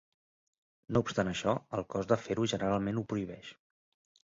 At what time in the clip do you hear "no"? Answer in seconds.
0.95-1.01